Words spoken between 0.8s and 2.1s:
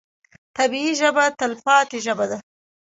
ژبه تلپاتې